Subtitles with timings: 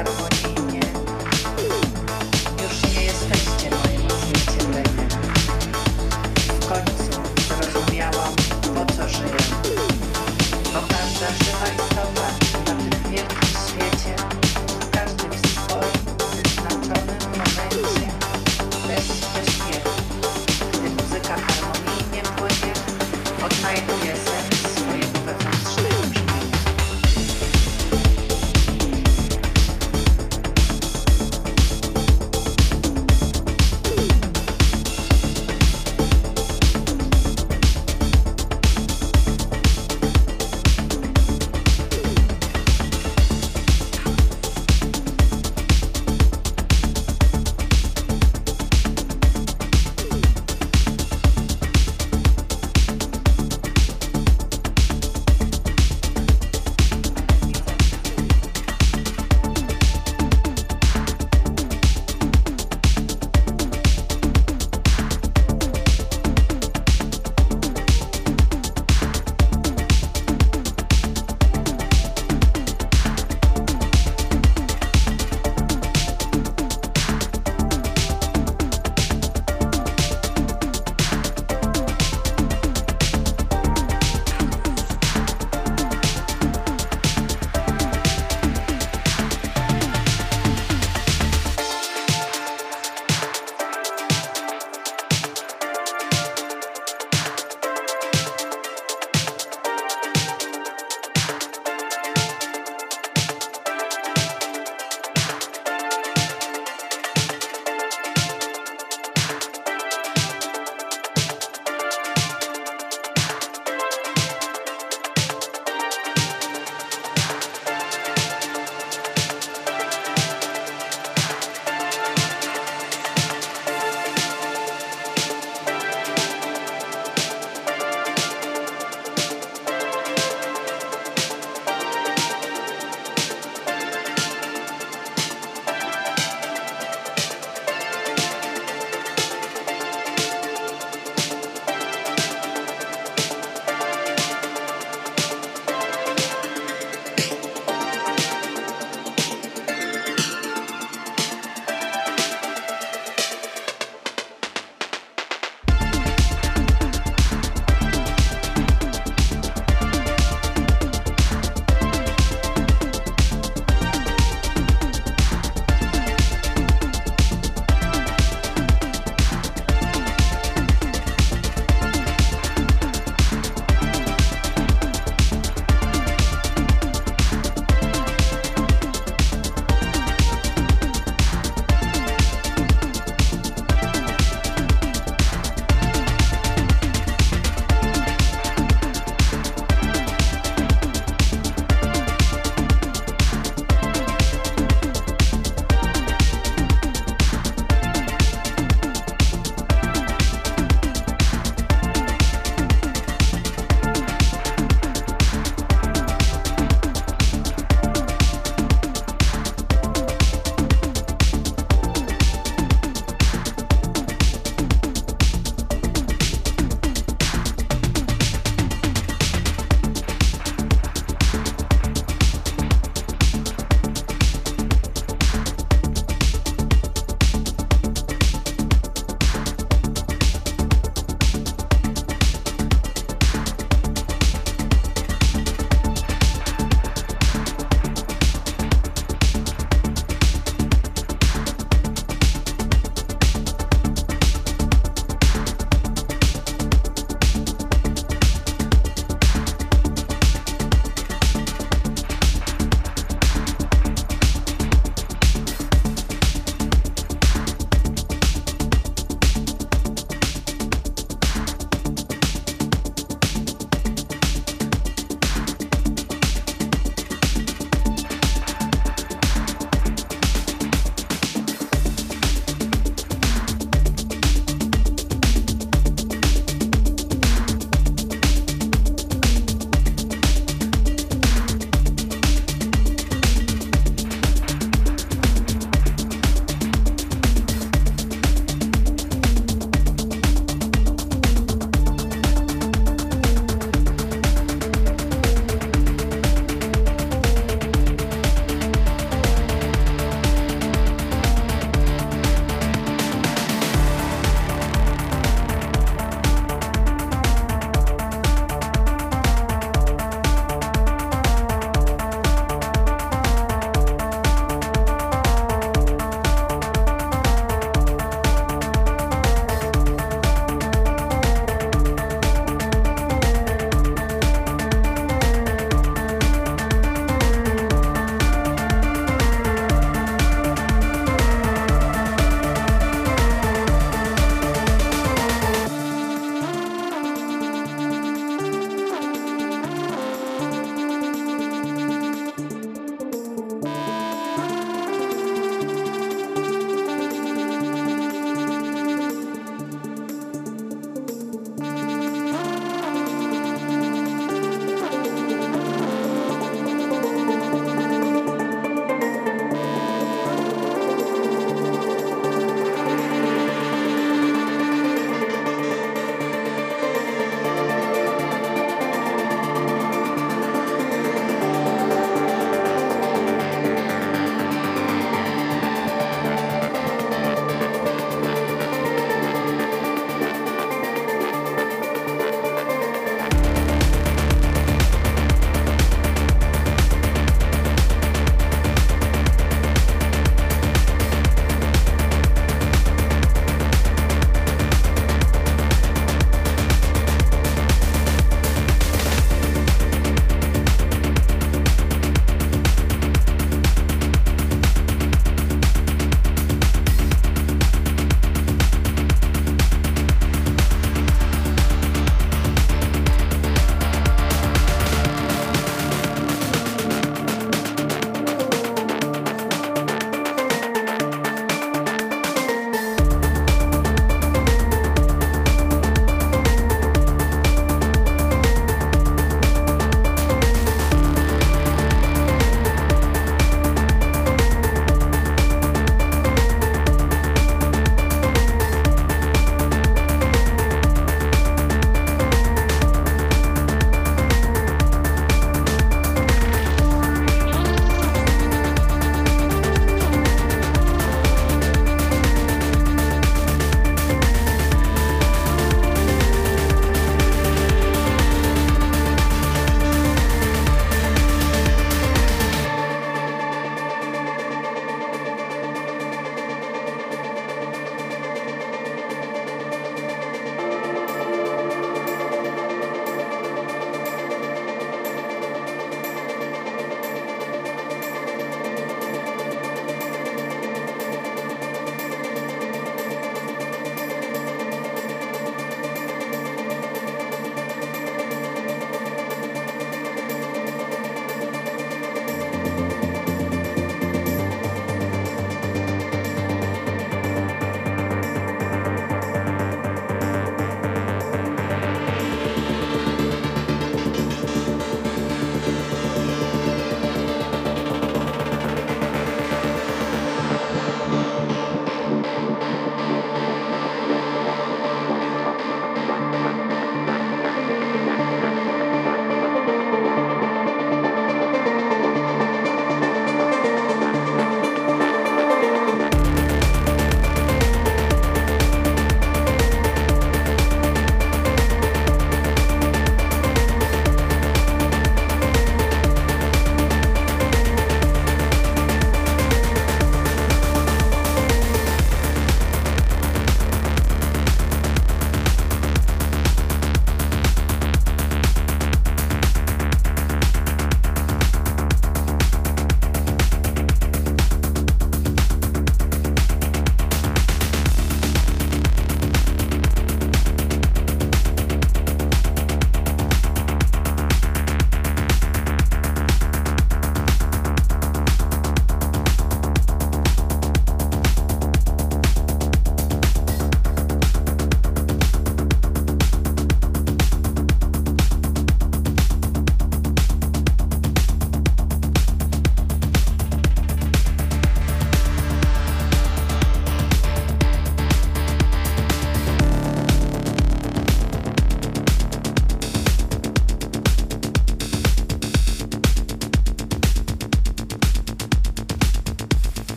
[0.00, 0.29] Tartaruga.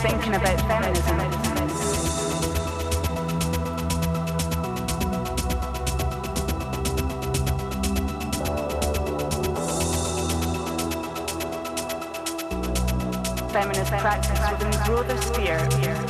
[0.00, 1.18] Thinking about feminism.
[13.50, 16.09] Feminist practice within the broader sphere.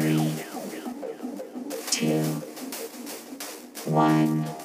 [0.00, 0.32] three,
[1.90, 2.22] two,
[3.84, 4.59] one.